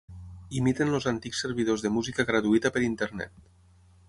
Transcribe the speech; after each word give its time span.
Imiten 0.59 0.93
els 0.99 1.05
antics 1.11 1.43
servidors 1.45 1.85
de 1.87 1.93
música 1.99 2.27
gratuïta 2.31 2.73
per 2.79 2.85
Internet. 2.89 3.39